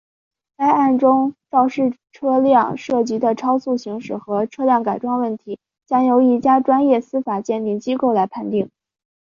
[0.57, 8.71] 该案中肇事车辆涉及的超速行驶和车辆改装问题将由一家专业司法鉴定机构来判定。